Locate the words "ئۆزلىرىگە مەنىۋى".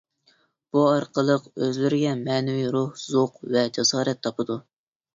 1.59-2.67